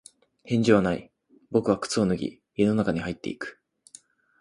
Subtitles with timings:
[0.45, 1.11] 返事はない。
[1.51, 3.61] 僕は靴を脱ぎ、家の中に入っていく。